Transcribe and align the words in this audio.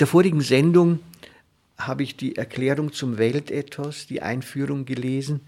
Der 0.00 0.06
vorigen 0.06 0.40
Sendung 0.40 1.00
habe 1.76 2.02
ich 2.02 2.16
die 2.16 2.36
Erklärung 2.36 2.92
zum 2.92 3.18
Weltethos, 3.18 4.06
die 4.06 4.22
Einführung 4.22 4.86
gelesen 4.86 5.42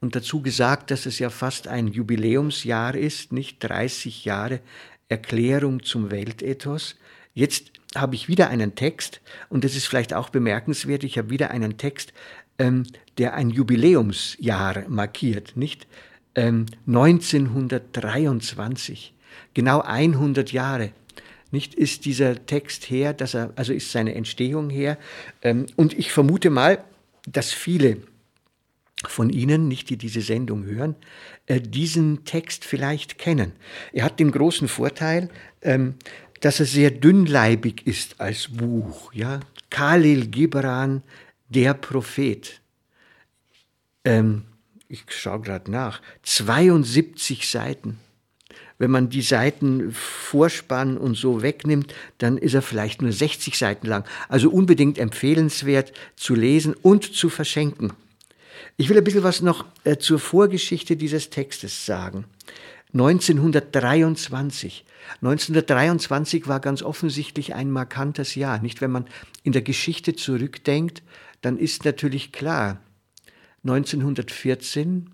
und 0.00 0.14
dazu 0.14 0.42
gesagt, 0.42 0.90
dass 0.90 1.06
es 1.06 1.18
ja 1.18 1.30
fast 1.30 1.68
ein 1.68 1.88
Jubiläumsjahr 1.88 2.94
ist, 2.94 3.32
nicht 3.32 3.60
30 3.60 4.26
Jahre 4.26 4.60
Erklärung 5.08 5.82
zum 5.82 6.10
Weltethos. 6.10 6.96
Jetzt 7.32 7.72
habe 7.94 8.14
ich 8.14 8.28
wieder 8.28 8.50
einen 8.50 8.74
Text 8.74 9.22
und 9.48 9.64
das 9.64 9.74
ist 9.74 9.86
vielleicht 9.86 10.12
auch 10.12 10.28
bemerkenswert, 10.28 11.02
ich 11.04 11.16
habe 11.16 11.30
wieder 11.30 11.50
einen 11.50 11.78
Text, 11.78 12.12
ähm, 12.58 12.82
der 13.16 13.32
ein 13.34 13.48
Jubiläumsjahr 13.48 14.84
markiert, 14.88 15.56
nicht? 15.56 15.86
Ähm, 16.34 16.66
1923, 16.86 19.14
genau 19.54 19.80
100 19.80 20.52
Jahre 20.52 20.92
nicht 21.54 21.74
ist 21.74 22.04
dieser 22.04 22.44
Text 22.44 22.90
her, 22.90 23.14
dass 23.14 23.32
er, 23.32 23.52
also 23.56 23.72
ist 23.72 23.90
seine 23.90 24.14
Entstehung 24.14 24.68
her. 24.68 24.98
Ähm, 25.40 25.66
und 25.76 25.98
ich 25.98 26.12
vermute 26.12 26.50
mal, 26.50 26.84
dass 27.26 27.52
viele 27.52 28.02
von 29.06 29.30
Ihnen, 29.30 29.68
nicht 29.68 29.88
die 29.88 29.96
diese 29.96 30.20
Sendung 30.20 30.64
hören, 30.64 30.96
äh, 31.46 31.60
diesen 31.60 32.24
Text 32.24 32.64
vielleicht 32.64 33.18
kennen. 33.18 33.52
Er 33.92 34.04
hat 34.04 34.20
den 34.20 34.30
großen 34.30 34.68
Vorteil, 34.68 35.30
ähm, 35.62 35.94
dass 36.40 36.60
er 36.60 36.66
sehr 36.66 36.90
dünnleibig 36.90 37.86
ist 37.86 38.20
als 38.20 38.48
Buch. 38.48 39.12
Ja? 39.14 39.40
Khalil 39.70 40.26
Gibran, 40.26 41.02
der 41.48 41.74
Prophet. 41.74 42.60
Ähm, 44.04 44.44
ich 44.88 45.04
schaue 45.08 45.40
gerade 45.40 45.70
nach. 45.70 46.02
72 46.22 47.48
Seiten. 47.48 47.98
Wenn 48.78 48.90
man 48.90 49.08
die 49.08 49.22
Seiten 49.22 49.92
Vorspann 49.92 50.98
und 50.98 51.16
so 51.16 51.42
wegnimmt, 51.42 51.94
dann 52.18 52.38
ist 52.38 52.54
er 52.54 52.62
vielleicht 52.62 53.02
nur 53.02 53.12
60 53.12 53.56
Seiten 53.56 53.86
lang. 53.86 54.04
Also 54.28 54.50
unbedingt 54.50 54.98
empfehlenswert 54.98 55.92
zu 56.16 56.34
lesen 56.34 56.74
und 56.74 57.14
zu 57.14 57.28
verschenken. 57.28 57.92
Ich 58.76 58.88
will 58.88 58.98
ein 58.98 59.04
bisschen 59.04 59.22
was 59.22 59.40
noch 59.42 59.64
äh, 59.84 59.98
zur 59.98 60.18
Vorgeschichte 60.18 60.96
dieses 60.96 61.30
Textes 61.30 61.86
sagen. 61.86 62.24
1923. 62.92 64.84
1923 65.16 66.48
war 66.48 66.60
ganz 66.60 66.82
offensichtlich 66.82 67.54
ein 67.54 67.70
markantes 67.70 68.34
Jahr. 68.34 68.60
Nicht, 68.60 68.80
wenn 68.80 68.90
man 68.90 69.06
in 69.42 69.52
der 69.52 69.62
Geschichte 69.62 70.16
zurückdenkt, 70.16 71.02
dann 71.40 71.58
ist 71.58 71.84
natürlich 71.84 72.32
klar, 72.32 72.80
1914 73.64 75.10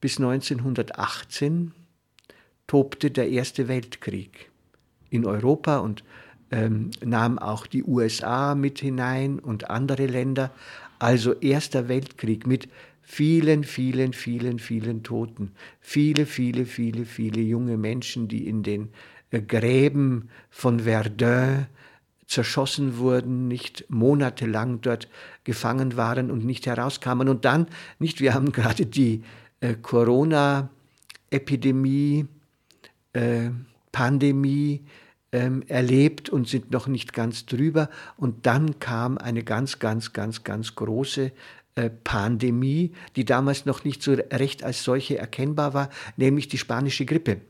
bis 0.00 0.18
1918 0.18 1.72
tobte 2.68 3.10
der 3.10 3.28
Erste 3.28 3.66
Weltkrieg 3.66 4.48
in 5.10 5.26
Europa 5.26 5.78
und 5.78 6.04
ähm, 6.52 6.92
nahm 7.04 7.40
auch 7.40 7.66
die 7.66 7.82
USA 7.82 8.54
mit 8.54 8.78
hinein 8.78 9.40
und 9.40 9.70
andere 9.70 10.06
Länder. 10.06 10.52
Also 11.00 11.34
Erster 11.34 11.88
Weltkrieg 11.88 12.46
mit 12.46 12.68
vielen, 13.02 13.64
vielen, 13.64 14.12
vielen, 14.12 14.60
vielen 14.60 15.02
Toten. 15.02 15.50
Viele, 15.80 16.26
viele, 16.26 16.66
viele, 16.66 17.06
viele 17.06 17.40
junge 17.40 17.76
Menschen, 17.76 18.28
die 18.28 18.46
in 18.46 18.62
den 18.62 18.90
äh, 19.30 19.40
Gräben 19.40 20.28
von 20.50 20.80
Verdun 20.80 21.66
zerschossen 22.26 22.98
wurden, 22.98 23.48
nicht 23.48 23.86
monatelang 23.88 24.82
dort 24.82 25.08
gefangen 25.44 25.96
waren 25.96 26.30
und 26.30 26.44
nicht 26.44 26.66
herauskamen. 26.66 27.30
Und 27.30 27.46
dann, 27.46 27.68
nicht, 27.98 28.20
wir 28.20 28.34
haben 28.34 28.52
gerade 28.52 28.84
die 28.84 29.22
äh, 29.60 29.72
Corona-Epidemie 29.74 32.26
äh, 33.12 33.50
Pandemie 33.92 34.84
ähm, 35.32 35.62
erlebt 35.68 36.30
und 36.30 36.48
sind 36.48 36.70
noch 36.70 36.86
nicht 36.86 37.12
ganz 37.12 37.46
drüber. 37.46 37.90
Und 38.16 38.46
dann 38.46 38.78
kam 38.78 39.18
eine 39.18 39.44
ganz, 39.44 39.78
ganz, 39.78 40.12
ganz, 40.12 40.44
ganz 40.44 40.74
große 40.74 41.32
äh, 41.74 41.90
Pandemie, 41.90 42.92
die 43.16 43.24
damals 43.24 43.66
noch 43.66 43.84
nicht 43.84 44.02
so 44.02 44.12
recht 44.14 44.64
als 44.64 44.84
solche 44.84 45.18
erkennbar 45.18 45.74
war, 45.74 45.90
nämlich 46.16 46.48
die 46.48 46.58
spanische 46.58 47.04
Grippe. 47.04 47.40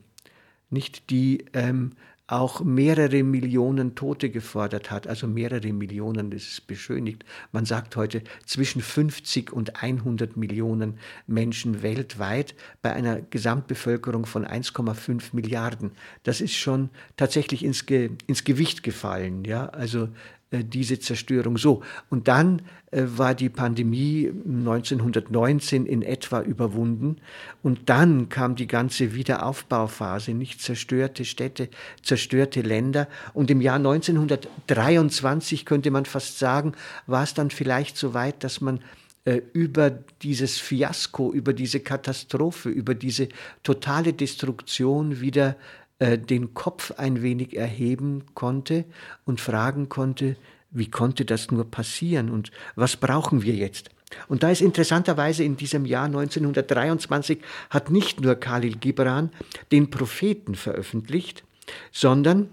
Nicht 0.71 1.11
die 1.11 1.45
ähm, 1.55 1.93
auch 2.29 2.61
mehrere 2.63 3.23
Millionen 3.23 3.95
Tote 3.95 4.29
gefordert 4.29 4.91
hat, 4.91 5.07
also 5.07 5.27
mehrere 5.27 5.73
Millionen, 5.73 6.31
das 6.31 6.43
ist 6.43 6.67
beschönigt. 6.67 7.25
Man 7.53 7.65
sagt 7.65 7.97
heute 7.97 8.23
zwischen 8.45 8.83
50 8.83 9.51
und 9.51 9.83
100 9.83 10.37
Millionen 10.37 10.99
Menschen 11.27 11.83
weltweit 11.83 12.55
bei 12.83 12.93
einer 12.93 13.23
Gesamtbevölkerung 13.23 14.27
von 14.27 14.45
1,5 14.45 15.31
Milliarden. 15.33 15.93
Das 16.23 16.43
ist 16.43 16.55
schon 16.55 16.91
tatsächlich 17.17 17.65
ins, 17.65 17.87
Ge 17.87 18.11
ins 18.27 18.45
Gewicht 18.45 18.83
gefallen. 18.83 19.45
Ja? 19.47 19.71
Also 19.71 20.11
diese 20.51 20.99
Zerstörung. 20.99 21.59
So, 21.59 21.83
und 22.09 22.29
dann 22.29 22.63
äh, 22.91 23.03
war 23.05 23.35
die 23.35 23.51
Pandemie 23.51 24.31
1919 24.31 25.85
in 25.85 26.03
etwa 26.03 26.41
überwunden 26.41 27.17
und 27.63 27.91
dann 27.91 28.29
kam 28.29 28.57
die 28.57 28.67
ganze 28.67 29.15
Wiederaufbauphase, 29.15 30.33
nicht 30.33 30.63
zerstörte 30.63 31.25
Städte, 31.25 31.69
zerstörte 32.03 32.63
Länder 32.63 33.09
und 33.35 33.51
im 33.51 33.61
Jahr 33.61 33.77
1923 33.77 35.67
könnte 35.67 35.91
man 35.91 36.07
fast 36.07 36.39
sagen, 36.39 36.73
war 37.07 37.25
es 37.25 37.35
dann 37.35 37.51
vielleicht 37.51 37.99
so 37.99 38.15
weit, 38.15 38.43
dass 38.43 38.63
man 38.63 38.81
äh, 39.27 39.43
über 39.53 39.91
dieses 39.91 40.59
Fiasko, 40.59 41.31
über 41.33 41.53
diese 41.53 41.81
Katastrophe, 41.81 42.71
über 42.71 42.95
diese 42.95 43.29
totale 43.63 44.15
Destruktion 44.15 45.21
wieder 45.21 45.57
äh, 45.99 46.19
den 46.19 46.55
Kopf 46.55 46.93
ein 46.93 47.23
wenig 47.23 47.57
erheben 47.57 48.25
konnte 48.35 48.85
und 49.25 49.41
fragen 49.41 49.89
konnte, 49.89 50.37
wie 50.71 50.91
konnte 50.91 51.25
das 51.25 51.51
nur 51.51 51.71
passieren 51.71 52.31
und 52.31 52.51
was 52.77 52.97
brauchen 52.97 53.43
wir 53.43 53.55
jetzt? 53.55 53.91
Und 54.29 54.43
da 54.43 54.51
ist 54.51 54.61
interessanterweise 54.61 55.45
in 55.45 55.57
diesem 55.57 55.85
Jahr 55.85 56.07
1923 56.07 57.41
hat 57.71 57.91
nicht 57.91 58.21
nur 58.21 58.37
Khalil 58.37 58.77
Gibran 58.77 59.31
den 59.71 59.91
Propheten 59.91 60.55
veröffentlicht, 60.55 61.45
sondern 61.93 62.49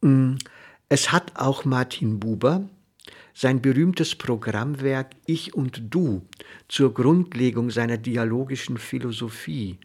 mm, 0.00 0.34
es 0.88 1.12
hat 1.12 1.32
auch 1.36 1.64
Martin 1.64 2.18
Buber 2.18 2.68
sein 3.34 3.60
berühmtes 3.60 4.14
Programmwerk 4.14 5.10
Ich 5.26 5.54
und 5.54 5.82
Du 5.90 6.22
zur 6.68 6.94
Grundlegung 6.94 7.70
seiner 7.70 7.98
dialogischen 7.98 8.78
Philosophie 8.78 9.78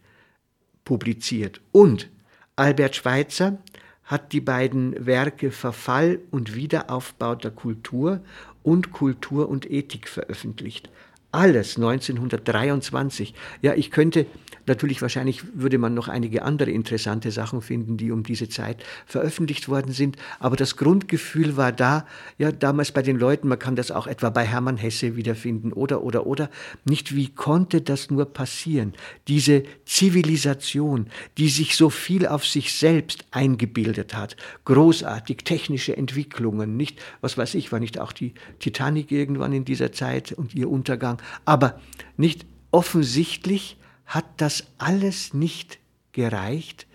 publiziert 0.84 1.60
und 1.72 2.08
Albert 2.56 2.96
Schweitzer 2.96 3.58
hat 4.04 4.32
die 4.32 4.40
beiden 4.40 5.06
Werke 5.06 5.52
Verfall 5.52 6.18
und 6.30 6.54
Wiederaufbau 6.54 7.34
der 7.36 7.52
Kultur 7.52 8.20
und 8.62 8.92
Kultur 8.92 9.48
und 9.48 9.70
Ethik 9.70 10.08
veröffentlicht. 10.08 10.90
Alles 11.32 11.76
1923. 11.76 13.34
Ja, 13.62 13.74
ich 13.74 13.90
könnte 13.90 14.26
Natürlich, 14.70 15.02
wahrscheinlich 15.02 15.42
würde 15.54 15.78
man 15.78 15.94
noch 15.94 16.06
einige 16.06 16.42
andere 16.42 16.70
interessante 16.70 17.32
Sachen 17.32 17.60
finden, 17.60 17.96
die 17.96 18.12
um 18.12 18.22
diese 18.22 18.48
Zeit 18.48 18.84
veröffentlicht 19.06 19.68
worden 19.68 19.92
sind. 19.92 20.16
Aber 20.38 20.54
das 20.54 20.76
Grundgefühl 20.76 21.56
war 21.56 21.72
da, 21.72 22.06
ja, 22.38 22.52
damals 22.52 22.92
bei 22.92 23.02
den 23.02 23.18
Leuten, 23.18 23.48
man 23.48 23.58
kann 23.58 23.74
das 23.74 23.90
auch 23.90 24.06
etwa 24.06 24.30
bei 24.30 24.44
Hermann 24.44 24.76
Hesse 24.76 25.16
wiederfinden 25.16 25.72
oder, 25.72 26.02
oder, 26.02 26.24
oder. 26.26 26.50
Nicht, 26.84 27.16
wie 27.16 27.28
konnte 27.28 27.80
das 27.80 28.10
nur 28.10 28.26
passieren? 28.26 28.92
Diese 29.28 29.64
Zivilisation, 29.86 31.06
die 31.36 31.48
sich 31.48 31.76
so 31.76 31.90
viel 31.90 32.26
auf 32.28 32.46
sich 32.46 32.74
selbst 32.74 33.24
eingebildet 33.30 34.14
hat. 34.14 34.36
Großartig, 34.66 35.38
technische 35.38 35.96
Entwicklungen, 35.96 36.76
nicht, 36.76 37.00
was 37.20 37.36
weiß 37.36 37.54
ich, 37.54 37.72
war 37.72 37.80
nicht 37.80 37.98
auch 37.98 38.12
die 38.12 38.34
Titanic 38.58 39.10
irgendwann 39.10 39.52
in 39.52 39.64
dieser 39.64 39.90
Zeit 39.90 40.32
und 40.32 40.54
ihr 40.54 40.70
Untergang. 40.70 41.19
Aber 41.44 41.80
nicht 42.16 42.46
offensichtlich 42.70 43.78
hat 44.06 44.26
das 44.38 44.66
alles 44.78 45.34
nicht 45.34 45.78
gereicht, 46.12 46.86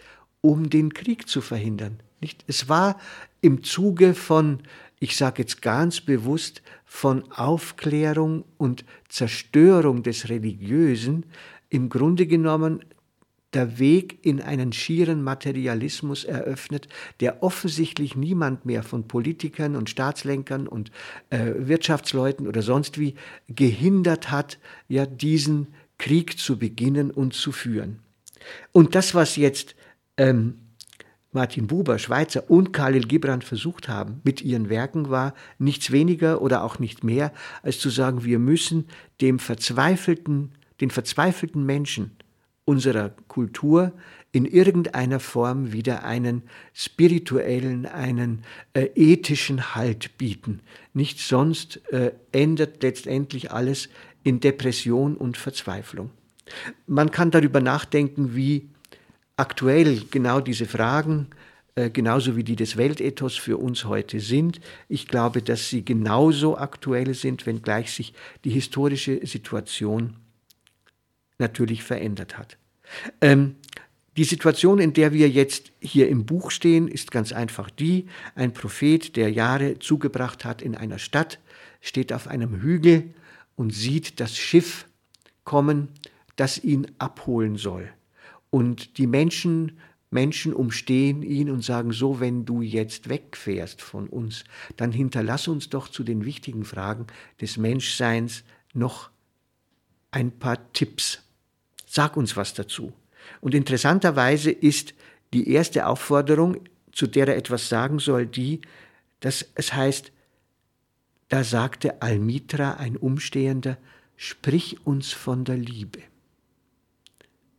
um 0.42 0.70
den 0.70 0.94
Krieg 0.94 1.28
zu 1.28 1.42
verhindern. 1.42 2.00
Nicht? 2.22 2.44
Es 2.48 2.70
war 2.70 3.00
im 3.42 3.64
Zuge 3.64 4.14
von, 4.14 4.60
ich 5.00 5.16
sage 5.16 5.42
jetzt 5.42 5.62
ganz 5.62 6.02
bewusst, 6.02 6.62
von 6.86 7.30
Aufklärung 7.32 8.46
und 8.58 8.86
Zerstörung 9.10 10.04
des 10.04 10.30
Religiösen 10.30 11.26
im 11.70 11.90
Grunde 11.90 12.26
genommen 12.26 12.84
der 13.56 13.80
Weg 13.80 14.20
in 14.24 14.42
einen 14.42 14.74
schieren 14.74 15.24
Materialismus 15.24 16.24
eröffnet, 16.26 16.88
der 17.22 17.42
offensichtlich 17.42 18.16
niemand 18.16 18.66
mehr 18.66 18.84
von 18.84 19.08
Politikern 19.08 19.76
und 19.76 19.90
Staatslenkern 19.90 20.68
und 20.68 20.92
äh, 21.30 21.54
Wirtschaftsleuten 21.58 22.48
oder 22.48 22.62
sonst 22.62 23.00
wie 23.00 23.16
gehindert 23.48 24.30
hat, 24.30 24.60
ja 24.88 25.06
diesen 25.06 25.68
Krieg 25.98 26.38
zu 26.38 26.60
beginnen 26.60 27.12
und 27.12 27.34
zu 27.34 27.52
führen. 27.52 28.00
Und 28.72 28.94
das, 28.94 29.16
was 29.16 29.38
jetzt 29.38 29.76
ähm, 30.18 30.60
Martin 31.32 31.68
Buber, 31.68 31.98
Schweizer 31.98 32.50
und 32.50 32.74
Khalil 32.74 33.08
Gibran 33.08 33.42
versucht 33.42 33.88
haben 33.90 34.22
mit 34.24 34.42
ihren 34.42 34.70
Werken, 34.70 35.10
war 35.10 35.34
nichts 35.58 35.92
weniger 35.92 36.42
oder 36.42 36.64
auch 36.64 36.80
nicht 36.80 37.04
mehr, 37.04 37.32
als 37.64 37.80
zu 37.80 37.90
sagen, 37.90 38.24
wir 38.24 38.40
müssen 38.40 38.88
dem 39.22 39.40
verzweifelten, 39.40 40.54
den 40.82 40.92
verzweifelten 40.92 41.66
Menschen 41.66 42.18
unserer 42.66 43.12
Kultur 43.28 43.94
in 44.32 44.46
irgendeiner 44.46 45.20
Form 45.20 45.72
wieder 45.72 46.04
einen 46.04 46.44
spirituellen, 46.74 47.86
einen 47.86 48.44
äh, 48.74 48.90
ethischen 48.96 49.76
Halt 49.76 50.18
bieten. 50.18 50.60
Nicht 50.94 51.20
sonst 51.20 51.82
äh, 51.94 52.12
endet 52.32 52.84
letztendlich 52.84 53.52
alles 53.52 53.88
in 54.24 54.42
Depression 54.42 55.16
und 55.16 55.38
Verzweiflung. 55.38 56.10
Man 56.86 57.12
kann 57.12 57.32
darüber 57.32 57.62
nachdenken, 57.62 58.36
wie 58.36 58.70
aktuell 59.38 60.02
genau 60.12 60.42
diese 60.42 60.66
Fragen, 60.66 61.28
äh, 61.76 61.90
genauso 61.90 62.36
wie 62.36 62.44
die 62.44 62.56
des 62.56 62.76
Weltethos 62.76 63.38
für 63.38 63.58
uns 63.58 63.86
heute 63.86 64.20
sind. 64.20 64.60
Ich 64.90 65.08
glaube, 65.08 65.42
dass 65.42 65.70
sie 65.70 65.86
genauso 65.86 66.58
aktuell 66.58 67.14
sind, 67.14 67.46
wenngleich 67.46 67.94
sich 67.94 68.14
die 68.44 68.50
historische 68.50 69.26
Situation 69.26 70.18
natürlich 71.38 71.84
verändert 71.84 72.38
hat. 72.38 72.58
Ähm, 73.22 73.56
die 74.18 74.24
Situation, 74.24 74.80
in 74.80 74.94
der 74.94 75.12
wir 75.12 75.30
jetzt 75.30 75.74
hier 75.82 76.08
im 76.08 76.26
Buch 76.26 76.50
stehen, 76.50 76.88
ist 76.88 77.12
ganz 77.12 77.34
einfach 77.34 77.70
die, 77.70 78.08
ein 78.34 78.54
Prophet, 78.54 79.16
der 79.18 79.30
Jahre 79.30 79.80
zugebracht 79.80 80.46
hat 80.46 80.62
in 80.62 80.76
einer 80.76 81.00
Stadt, 81.00 81.40
steht 81.82 82.14
auf 82.14 82.28
einem 82.28 82.62
Hügel 82.62 83.14
und 83.56 83.74
sieht 83.74 84.20
das 84.20 84.38
Schiff 84.38 84.86
kommen, 85.44 85.90
das 86.38 86.64
ihn 86.64 86.88
abholen 86.98 87.58
soll. 87.58 87.90
Und 88.50 88.98
die 88.98 89.08
Menschen, 89.08 89.80
Menschen 90.12 90.54
umstehen 90.54 91.22
ihn 91.22 91.50
und 91.50 91.62
sagen, 91.62 91.92
so, 91.92 92.22
wenn 92.22 92.46
du 92.46 92.62
jetzt 92.62 93.10
wegfährst 93.10 93.82
von 93.82 94.08
uns, 94.08 94.46
dann 94.78 94.94
hinterlass 94.94 95.50
uns 95.50 95.70
doch 95.70 95.90
zu 95.90 96.04
den 96.04 96.24
wichtigen 96.24 96.64
Fragen 96.64 97.08
des 97.42 97.58
Menschseins 97.58 98.44
noch 98.74 99.10
ein 100.12 100.32
paar 100.32 100.72
Tipps. 100.72 101.25
Sag 101.96 102.18
uns 102.18 102.36
was 102.36 102.54
dazu. 102.54 102.92
Und 103.40 103.54
interessanterweise 103.54 104.52
ist 104.52 104.94
die 105.34 105.50
erste 105.50 105.88
Aufforderung, 105.88 106.58
zu 106.92 107.08
der 107.08 107.30
er 107.30 107.38
etwas 107.38 107.70
sagen 107.70 108.00
soll, 108.00 108.26
die, 108.26 108.60
dass 109.22 109.46
es 109.56 109.74
heißt, 109.74 110.12
da 111.30 111.46
sagte 111.46 112.02
Almitra, 112.02 112.74
ein 112.74 112.98
Umstehender, 112.98 113.78
sprich 114.18 114.86
uns 114.86 115.14
von 115.14 115.46
der 115.46 115.56
Liebe. 115.56 116.02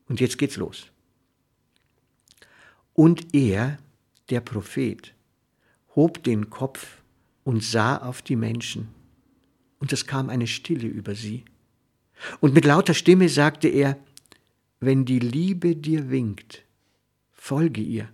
Und 0.07 0.21
jetzt 0.21 0.37
geht's 0.37 0.59
los. 0.59 0.89
Und 2.93 3.35
er, 3.35 3.79
der 4.29 4.43
Prophet, 4.43 5.15
hob 5.95 6.23
den 6.25 6.51
Kopf 6.51 6.99
und 7.43 7.65
sah 7.65 7.97
auf 7.97 8.21
die 8.21 8.37
Menschen, 8.37 8.89
und 9.79 9.95
es 9.95 10.07
kam 10.07 10.29
eine 10.29 10.47
Stille 10.47 10.89
über 10.89 11.15
sie. 11.15 11.47
Und 12.41 12.53
mit 12.53 12.67
lauter 12.67 12.93
Stimme 12.93 13.31
sagte 13.31 13.69
er, 13.69 13.97
wenn 14.81 15.05
die 15.05 15.19
Liebe 15.19 15.75
dir 15.77 16.11
winkt, 16.11 16.65
folge 17.33 17.81
ihr, 17.81 18.09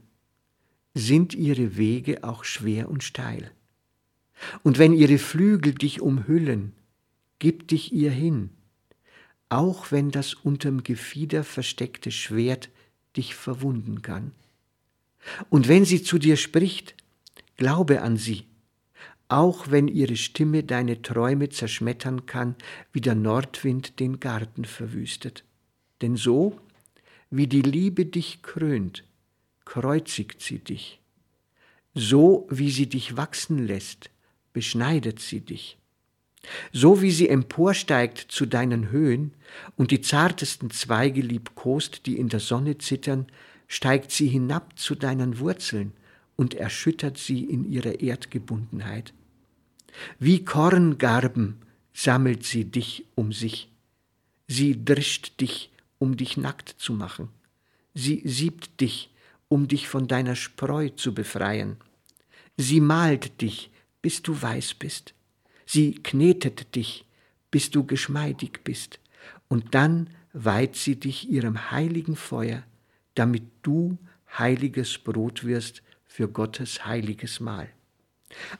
sind 0.94 1.34
ihre 1.34 1.76
Wege 1.76 2.22
auch 2.24 2.44
schwer 2.44 2.88
und 2.88 3.02
steil. 3.02 3.50
Und 4.62 4.78
wenn 4.78 4.92
ihre 4.92 5.18
Flügel 5.18 5.74
dich 5.74 6.00
umhüllen, 6.00 6.72
gib 7.38 7.68
dich 7.68 7.92
ihr 7.92 8.10
hin, 8.10 8.50
auch 9.48 9.90
wenn 9.90 10.10
das 10.10 10.34
unterm 10.34 10.82
Gefieder 10.82 11.44
versteckte 11.44 12.10
Schwert 12.10 12.70
dich 13.16 13.34
verwunden 13.34 14.02
kann. 14.02 14.32
Und 15.50 15.68
wenn 15.68 15.84
sie 15.84 16.02
zu 16.02 16.18
dir 16.18 16.36
spricht, 16.36 16.94
glaube 17.56 18.02
an 18.02 18.16
sie, 18.16 18.46
auch 19.28 19.70
wenn 19.70 19.88
ihre 19.88 20.16
Stimme 20.16 20.62
deine 20.62 21.00
Träume 21.00 21.48
zerschmettern 21.48 22.26
kann, 22.26 22.54
wie 22.92 23.00
der 23.00 23.14
Nordwind 23.14 23.98
den 23.98 24.20
Garten 24.20 24.64
verwüstet. 24.64 25.44
Denn 26.02 26.16
so, 26.16 26.58
wie 27.30 27.46
die 27.46 27.62
Liebe 27.62 28.04
dich 28.04 28.42
krönt, 28.42 29.04
kreuzigt 29.64 30.42
sie 30.42 30.58
dich. 30.58 31.00
So, 31.94 32.46
wie 32.50 32.70
sie 32.70 32.88
dich 32.88 33.16
wachsen 33.16 33.66
lässt, 33.66 34.10
beschneidet 34.52 35.20
sie 35.20 35.40
dich. 35.40 35.78
So 36.72 37.00
wie 37.02 37.10
sie 37.10 37.28
emporsteigt 37.28 38.18
zu 38.18 38.46
deinen 38.46 38.90
Höhen 38.90 39.32
und 39.76 39.90
die 39.90 40.00
zartesten 40.00 40.70
Zweige 40.70 41.20
liebkost, 41.20 42.06
die 42.06 42.18
in 42.18 42.28
der 42.28 42.40
Sonne 42.40 42.78
zittern, 42.78 43.26
steigt 43.68 44.10
sie 44.10 44.26
hinab 44.26 44.78
zu 44.78 44.94
deinen 44.94 45.38
Wurzeln 45.38 45.92
und 46.36 46.54
erschüttert 46.54 47.16
sie 47.16 47.44
in 47.44 47.70
ihrer 47.70 48.00
Erdgebundenheit. 48.00 49.14
Wie 50.18 50.44
Korngarben 50.44 51.58
sammelt 51.92 52.44
sie 52.44 52.64
dich 52.64 53.06
um 53.14 53.32
sich. 53.32 53.68
Sie 54.48 54.84
drischt 54.84 55.40
dich, 55.40 55.70
um 56.02 56.16
dich 56.16 56.36
nackt 56.36 56.68
zu 56.78 56.94
machen. 56.94 57.28
Sie 57.94 58.22
siebt 58.24 58.80
dich, 58.80 59.08
um 59.46 59.68
dich 59.68 59.86
von 59.86 60.08
deiner 60.08 60.34
Spreu 60.34 60.88
zu 60.88 61.14
befreien. 61.14 61.76
Sie 62.56 62.80
malt 62.80 63.40
dich, 63.40 63.70
bis 64.02 64.20
du 64.20 64.42
weiß 64.42 64.74
bist. 64.74 65.14
Sie 65.64 65.94
knetet 65.94 66.74
dich, 66.74 67.04
bis 67.52 67.70
du 67.70 67.86
geschmeidig 67.86 68.64
bist, 68.64 68.98
und 69.46 69.76
dann 69.76 70.10
weiht 70.32 70.74
sie 70.74 70.96
dich 70.96 71.30
ihrem 71.30 71.70
heiligen 71.70 72.16
Feuer, 72.16 72.64
damit 73.14 73.44
du 73.62 73.96
heiliges 74.36 74.98
Brot 74.98 75.44
wirst 75.44 75.84
für 76.04 76.26
Gottes 76.26 76.84
heiliges 76.84 77.38
Mahl. 77.38 77.68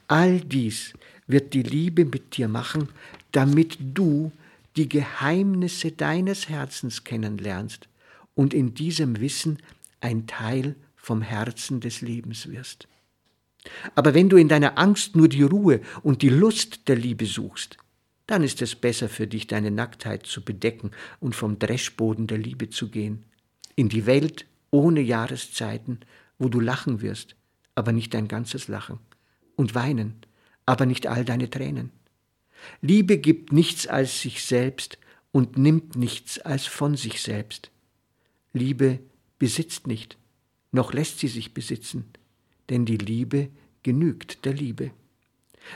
All 0.07 0.39
dies 0.39 0.93
wird 1.27 1.55
die 1.55 1.65
Liebe 1.65 2.05
mit 2.05 2.37
dir 2.37 2.47
machen, 2.47 2.89
damit 3.33 3.79
du 3.81 4.31
die 4.77 4.89
Geheimnisse 4.89 5.93
deines 5.93 6.49
Herzens 6.49 7.05
kennenlernst 7.05 7.89
und 8.35 8.55
in 8.55 8.75
diesem 8.75 9.21
Wissen 9.21 9.59
ein 10.01 10.27
Teil 10.27 10.77
vom 10.97 11.23
Herzen 11.23 11.81
des 11.81 12.01
Lebens 12.01 12.49
wirst. 12.49 12.89
Aber 13.95 14.15
wenn 14.15 14.29
du 14.29 14.37
in 14.37 14.49
deiner 14.49 14.79
Angst 14.79 15.15
nur 15.15 15.29
die 15.29 15.43
Ruhe 15.43 15.81
und 16.03 16.23
die 16.23 16.29
Lust 16.29 16.89
der 16.89 16.97
Liebe 16.97 17.27
suchst, 17.27 17.77
dann 18.27 18.43
ist 18.43 18.63
es 18.63 18.75
besser 18.75 19.09
für 19.09 19.27
dich, 19.27 19.47
deine 19.47 19.71
Nacktheit 19.71 20.27
zu 20.27 20.45
bedecken 20.45 20.93
und 21.21 21.35
vom 21.35 21.59
Dreschboden 21.59 22.27
der 22.27 22.39
Liebe 22.39 22.71
zu 22.71 22.89
gehen, 22.89 23.25
in 23.77 23.89
die 23.89 24.07
Welt 24.07 24.47
ohne 24.71 25.01
Jahreszeiten, 25.01 26.01
wo 26.39 26.49
du 26.49 26.61
lachen 26.61 27.03
wirst, 27.03 27.37
aber 27.75 27.93
nicht 27.93 28.15
dein 28.15 28.29
ganzes 28.29 28.69
Lachen, 28.69 28.99
und 29.57 29.75
weinen, 29.75 30.17
aber 30.67 30.87
nicht 30.87 31.07
all 31.07 31.25
deine 31.25 31.51
Tränen. 31.51 31.91
Liebe 32.81 33.19
gibt 33.19 33.53
nichts 33.53 33.87
als 33.87 34.21
sich 34.21 34.45
selbst 34.45 34.99
und 35.33 35.59
nimmt 35.59 35.97
nichts 35.97 36.39
als 36.39 36.67
von 36.67 36.97
sich 36.97 37.21
selbst. 37.21 37.71
Liebe 38.53 39.01
besitzt 39.39 39.87
nicht, 39.87 40.19
noch 40.71 40.93
lässt 40.93 41.19
sie 41.19 41.29
sich 41.29 41.55
besitzen 41.55 42.05
denn 42.73 42.87
die 42.87 42.97
Liebe 42.97 43.51
genügt 43.83 44.45
der 44.45 44.55
Liebe. 44.55 44.91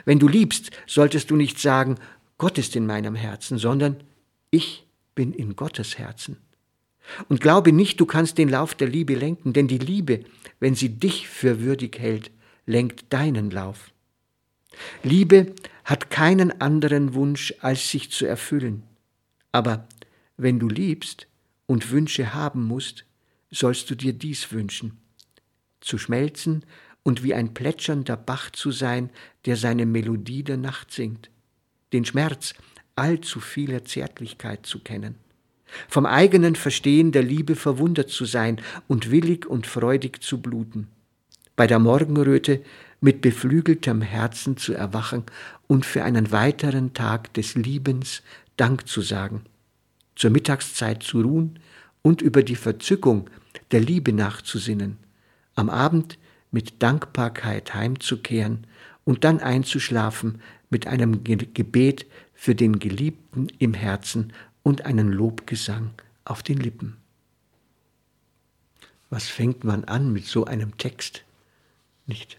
Wenn 0.05 0.19
du 0.19 0.29
liebst, 0.29 0.71
solltest 0.87 1.31
du 1.31 1.37
nicht 1.37 1.61
sagen, 1.61 1.97
Gott 2.39 2.59
ist 2.59 2.75
in 2.75 2.87
meinem 2.87 3.15
Herzen, 3.15 3.59
sondern 3.59 4.03
ich 4.51 4.87
bin 5.15 5.33
in 5.33 5.57
Gottes 5.57 5.99
Herzen. 5.99 6.39
Und 7.29 7.41
glaube 7.41 7.73
nicht, 7.73 8.01
du 8.01 8.07
kannst 8.07 8.39
den 8.39 8.49
Lauf 8.49 8.75
der 8.75 8.89
Liebe 8.89 9.15
lenken, 9.15 9.53
denn 9.53 9.69
die 9.69 9.79
Liebe, 9.79 10.25
wenn 10.59 10.75
sie 10.75 10.89
dich 10.89 11.29
für 11.29 11.61
würdig 11.61 11.99
hält, 11.99 12.31
lenkt 12.65 13.13
deinen 13.13 13.51
Lauf. 13.51 13.93
Liebe 15.03 15.55
hat 15.87 16.11
keinen 16.11 16.61
anderen 16.61 17.15
Wunsch, 17.15 17.55
als 17.61 17.89
sich 17.91 18.11
zu 18.11 18.27
erfüllen. 18.27 18.83
Aber 19.53 19.89
wenn 20.37 20.59
du 20.59 20.69
liebst 20.69 21.29
und 21.67 21.91
Wünsche 21.93 22.35
haben 22.35 22.67
musst, 22.67 23.07
sollst 23.51 23.89
du 23.89 23.95
dir 23.95 24.13
dies 24.13 24.51
wünschen, 24.51 24.99
zu 25.81 25.97
schmelzen 25.97 26.65
und 27.05 27.23
wie 27.23 27.35
ein 27.35 27.55
plätschernder 27.55 28.17
Bach 28.17 28.51
zu 28.51 28.73
sein, 28.73 29.11
der 29.45 29.57
seine 29.57 29.87
Melodie 29.87 30.43
der 30.43 30.57
Nacht 30.57 30.91
singt, 30.91 31.31
den 31.93 32.05
Schmerz 32.05 32.55
allzu 32.97 33.39
vieler 33.39 33.85
Zärtlichkeit 33.85 34.67
zu 34.67 34.81
kennen, 34.81 35.15
vom 35.89 36.05
eigenen 36.05 36.57
Verstehen 36.57 37.13
der 37.13 37.23
Liebe 37.23 37.55
verwundert 37.55 38.11
zu 38.11 38.25
sein 38.25 38.61
und 38.89 39.13
willig 39.13 39.47
und 39.47 39.69
freudig 39.69 40.21
zu 40.21 40.43
bluten, 40.43 40.89
bei 41.57 41.67
der 41.67 41.79
Morgenröte 41.79 42.63
mit 43.01 43.21
beflügeltem 43.21 44.03
Herzen 44.03 44.57
zu 44.57 44.75
erwachen 44.75 45.25
und 45.67 45.85
für 45.85 46.05
einen 46.05 46.31
weiteren 46.31 46.95
Tag 46.95 47.33
des 47.35 47.55
Liebens 47.55 48.23
Dank 48.57 48.87
zu 48.87 49.01
sagen, 49.01 49.43
zur 50.15 50.31
Mittagszeit 50.31 51.03
zu 51.03 51.21
ruhen 51.21 51.59
und 52.03 52.23
über 52.23 52.43
die 52.43 52.57
Verzückung 52.57 53.29
der 53.71 53.81
Liebe 53.81 54.13
nachzusinnen, 54.13 54.99
am 55.55 55.69
Abend 55.69 56.19
mit 56.51 56.83
Dankbarkeit 56.83 57.75
heimzukehren 57.75 58.67
und 59.05 59.25
dann 59.25 59.41
einzuschlafen 59.41 60.41
mit 60.71 60.87
einem 60.87 61.23
Gebet 61.25 62.07
für 62.35 62.55
den 62.55 62.79
Geliebten 62.79 63.49
im 63.59 63.75
Herzen 63.75 64.33
und 64.63 64.85
einen 64.85 65.13
Lobgesang 65.13 65.91
auf 66.25 66.43
den 66.43 66.59
Lippen. 66.59 66.97
Was 69.11 69.29
fängt 69.29 69.65
man 69.65 69.85
an 69.85 70.13
mit 70.13 70.25
so 70.25 70.45
einem 70.45 70.77
Text? 70.79 71.25
Nicht? 72.07 72.39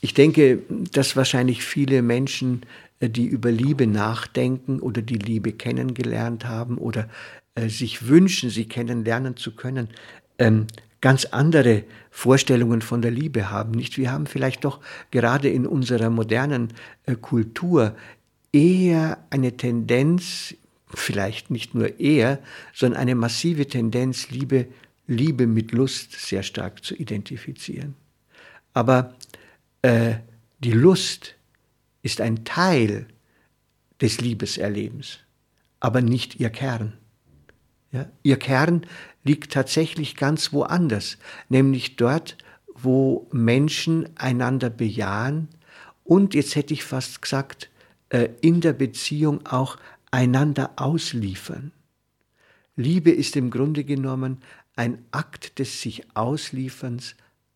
Ich 0.00 0.12
denke, 0.14 0.58
dass 0.92 1.16
wahrscheinlich 1.16 1.64
viele 1.64 2.02
Menschen, 2.02 2.66
äh, 3.00 3.08
die 3.08 3.26
über 3.26 3.50
Liebe 3.50 3.86
nachdenken 3.86 4.80
oder 4.80 5.02
die 5.02 5.18
Liebe 5.18 5.52
kennengelernt 5.52 6.44
haben 6.44 6.78
oder 6.78 7.08
äh, 7.54 7.68
sich 7.68 8.06
wünschen, 8.06 8.50
sie 8.50 8.66
kennenlernen 8.66 9.36
zu 9.36 9.54
können, 9.54 9.88
ähm, 10.38 10.66
ganz 11.00 11.26
andere 11.26 11.84
Vorstellungen 12.10 12.82
von 12.82 13.02
der 13.02 13.10
Liebe 13.10 13.50
haben. 13.50 13.72
Nicht? 13.72 13.96
Wir 13.98 14.12
haben 14.12 14.26
vielleicht 14.26 14.64
doch 14.64 14.80
gerade 15.10 15.48
in 15.48 15.66
unserer 15.66 16.10
modernen 16.10 16.74
äh, 17.06 17.14
Kultur 17.14 17.96
eher 18.52 19.24
eine 19.30 19.56
Tendenz, 19.56 20.54
vielleicht 20.94 21.50
nicht 21.50 21.74
nur 21.74 21.98
eher, 21.98 22.38
sondern 22.72 23.00
eine 23.00 23.14
massive 23.14 23.66
Tendenz, 23.66 24.30
Liebe, 24.30 24.66
Liebe 25.06 25.46
mit 25.46 25.72
Lust 25.72 26.12
sehr 26.12 26.42
stark 26.42 26.84
zu 26.84 26.94
identifizieren. 26.94 27.94
Aber 28.74 29.14
äh, 29.82 30.16
die 30.58 30.72
Lust 30.72 31.36
ist 32.02 32.20
ein 32.20 32.44
Teil 32.44 33.06
des 34.00 34.20
Liebeserlebens, 34.20 35.20
aber 35.80 36.02
nicht 36.02 36.38
ihr 36.40 36.50
Kern. 36.50 36.92
Ja, 37.92 38.06
ihr 38.22 38.38
Kern 38.38 38.86
liegt 39.22 39.52
tatsächlich 39.52 40.16
ganz 40.16 40.52
woanders, 40.52 41.16
nämlich 41.48 41.96
dort, 41.96 42.36
wo 42.74 43.28
Menschen 43.32 44.08
einander 44.16 44.68
bejahen 44.68 45.48
und, 46.02 46.34
jetzt 46.34 46.56
hätte 46.56 46.74
ich 46.74 46.84
fast 46.84 47.22
gesagt, 47.22 47.70
äh, 48.10 48.28
in 48.42 48.60
der 48.60 48.74
Beziehung 48.74 49.46
auch 49.46 49.78
einander 50.10 50.72
ausliefern. 50.76 51.72
Liebe 52.76 53.10
ist 53.10 53.36
im 53.36 53.50
Grunde 53.50 53.84
genommen 53.84 54.42
ein 54.76 55.04
Akt 55.12 55.58
des 55.58 55.80
sich 55.80 56.04
Auslieferns 56.14 57.14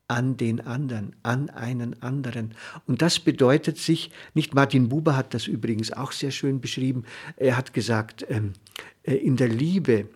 an 0.08 0.38
den 0.38 0.60
anderen, 0.60 1.14
an 1.22 1.50
einen 1.50 2.02
anderen. 2.02 2.54
Und 2.86 3.02
das 3.02 3.20
bedeutet 3.20 3.76
sich, 3.76 4.10
nicht 4.34 4.54
Martin 4.54 4.88
Buber 4.88 5.16
hat 5.16 5.34
das 5.34 5.46
übrigens 5.46 5.92
auch 5.92 6.12
sehr 6.12 6.30
schön 6.30 6.60
beschrieben, 6.60 7.04
er 7.36 7.56
hat 7.56 7.74
gesagt, 7.74 8.26
ähm, 8.28 8.54
äh, 9.02 9.14
in 9.14 9.36
der 9.36 9.48
Liebe, 9.48 10.08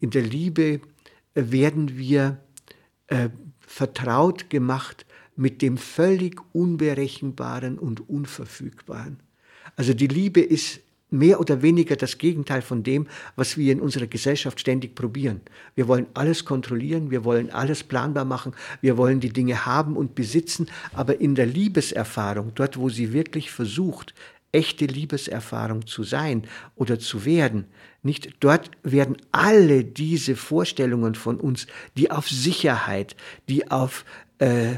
in 0.00 0.10
der 0.10 0.22
Liebe 0.22 0.80
werden 1.34 1.96
wir 1.98 2.38
äh, 3.08 3.28
vertraut 3.60 4.48
gemacht 4.48 5.04
mit 5.36 5.62
dem 5.62 5.76
völlig 5.76 6.40
Unberechenbaren 6.52 7.78
und 7.78 8.08
Unverfügbaren. 8.08 9.20
Also 9.76 9.92
die 9.92 10.06
Liebe 10.06 10.40
ist 10.40 10.80
mehr 11.14 11.40
oder 11.40 11.62
weniger 11.62 11.96
das 11.96 12.18
Gegenteil 12.18 12.62
von 12.62 12.82
dem, 12.82 13.06
was 13.36 13.56
wir 13.56 13.72
in 13.72 13.80
unserer 13.80 14.06
Gesellschaft 14.06 14.60
ständig 14.60 14.94
probieren. 14.94 15.40
Wir 15.74 15.88
wollen 15.88 16.06
alles 16.14 16.44
kontrollieren, 16.44 17.10
wir 17.10 17.24
wollen 17.24 17.50
alles 17.50 17.82
planbar 17.82 18.24
machen, 18.24 18.52
wir 18.80 18.96
wollen 18.96 19.20
die 19.20 19.32
Dinge 19.32 19.64
haben 19.64 19.96
und 19.96 20.14
besitzen, 20.14 20.68
aber 20.92 21.20
in 21.20 21.34
der 21.34 21.46
Liebeserfahrung, 21.46 22.52
dort 22.54 22.76
wo 22.76 22.88
sie 22.88 23.12
wirklich 23.12 23.50
versucht, 23.50 24.14
echte 24.52 24.86
Liebeserfahrung 24.86 25.86
zu 25.86 26.04
sein 26.04 26.44
oder 26.76 26.98
zu 26.98 27.24
werden. 27.24 27.66
Nicht 28.02 28.34
dort 28.40 28.70
werden 28.82 29.16
alle 29.32 29.84
diese 29.84 30.36
Vorstellungen 30.36 31.14
von 31.14 31.40
uns, 31.40 31.66
die 31.96 32.10
auf 32.10 32.28
Sicherheit, 32.28 33.16
die 33.48 33.70
auf 33.70 34.04
äh, 34.38 34.76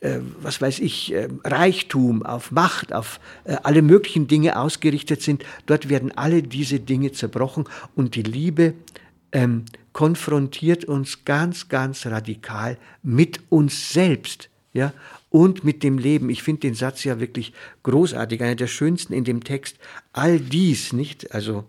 äh, 0.00 0.18
was 0.40 0.60
weiß 0.60 0.78
ich, 0.78 1.12
äh, 1.12 1.28
Reichtum, 1.44 2.22
auf 2.22 2.50
Macht, 2.50 2.92
auf 2.92 3.18
äh, 3.44 3.56
alle 3.62 3.82
möglichen 3.82 4.28
Dinge 4.28 4.58
ausgerichtet 4.58 5.22
sind, 5.22 5.44
dort 5.66 5.88
werden 5.88 6.16
alle 6.16 6.42
diese 6.42 6.80
Dinge 6.80 7.12
zerbrochen 7.12 7.64
und 7.96 8.14
die 8.14 8.22
Liebe 8.22 8.74
ähm, 9.32 9.64
konfrontiert 9.92 10.84
uns 10.84 11.24
ganz, 11.24 11.68
ganz 11.68 12.06
radikal 12.06 12.78
mit 13.02 13.40
uns 13.48 13.92
selbst. 13.92 14.50
Ja, 14.74 14.92
und 15.30 15.64
mit 15.64 15.82
dem 15.82 15.98
Leben. 15.98 16.30
Ich 16.30 16.42
finde 16.42 16.60
den 16.60 16.74
Satz 16.74 17.02
ja 17.04 17.20
wirklich 17.20 17.52
großartig, 17.82 18.42
einer 18.42 18.54
der 18.54 18.66
schönsten 18.66 19.12
in 19.12 19.24
dem 19.24 19.42
Text. 19.42 19.76
All 20.12 20.38
dies, 20.38 20.92
nicht? 20.92 21.34
Also, 21.34 21.64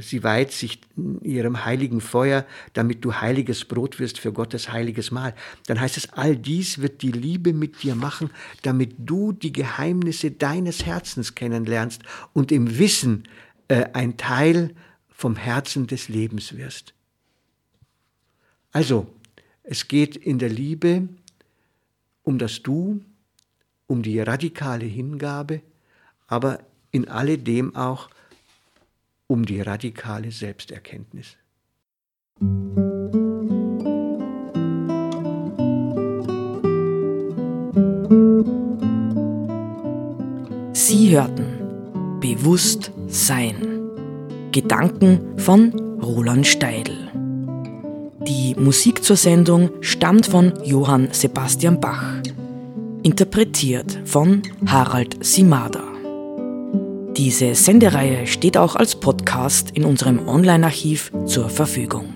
sie 0.00 0.22
weiht 0.22 0.52
sich 0.52 0.80
ihrem 1.22 1.64
heiligen 1.64 2.00
Feuer, 2.00 2.46
damit 2.74 3.04
du 3.04 3.14
heiliges 3.14 3.64
Brot 3.64 3.98
wirst 3.98 4.20
für 4.20 4.32
Gottes 4.32 4.70
heiliges 4.70 5.10
Mahl. 5.10 5.34
Dann 5.66 5.80
heißt 5.80 5.96
es, 5.96 6.12
all 6.12 6.36
dies 6.36 6.78
wird 6.80 7.02
die 7.02 7.10
Liebe 7.10 7.52
mit 7.52 7.82
dir 7.82 7.96
machen, 7.96 8.30
damit 8.62 8.94
du 8.98 9.32
die 9.32 9.52
Geheimnisse 9.52 10.30
deines 10.30 10.86
Herzens 10.86 11.34
kennenlernst 11.34 12.02
und 12.32 12.52
im 12.52 12.78
Wissen 12.78 13.24
äh, 13.66 13.86
ein 13.94 14.16
Teil 14.16 14.74
vom 15.08 15.34
Herzen 15.34 15.88
des 15.88 16.08
Lebens 16.08 16.56
wirst. 16.56 16.94
Also, 18.70 19.08
es 19.64 19.88
geht 19.88 20.14
in 20.14 20.38
der 20.38 20.50
Liebe 20.50 21.08
um 22.22 22.38
das 22.38 22.62
Du, 22.62 23.00
um 23.86 24.02
die 24.02 24.20
radikale 24.20 24.84
Hingabe, 24.84 25.62
aber 26.26 26.60
in 26.90 27.08
alledem 27.08 27.74
auch 27.74 28.08
um 29.26 29.44
die 29.44 29.60
radikale 29.60 30.30
Selbsterkenntnis. 30.30 31.36
Sie 40.72 41.10
hörten 41.10 42.20
Bewusst 42.20 42.90
Sein. 43.08 43.56
Gedanken 44.50 45.38
von 45.38 45.72
Roland 46.00 46.46
Steidl. 46.46 46.96
Die 48.26 48.54
Musik 48.54 49.04
zur 49.04 49.16
Sendung 49.16 49.70
stammt 49.82 50.26
von 50.26 50.52
Johann 50.64 51.08
Sebastian 51.12 51.80
Bach, 51.80 52.22
interpretiert 53.02 54.00
von 54.06 54.42
Harald 54.66 55.22
Simada. 55.22 55.83
Diese 57.16 57.54
Sendereihe 57.54 58.26
steht 58.26 58.56
auch 58.56 58.74
als 58.74 58.96
Podcast 58.96 59.70
in 59.70 59.84
unserem 59.84 60.26
Online-Archiv 60.26 61.12
zur 61.26 61.48
Verfügung. 61.48 62.13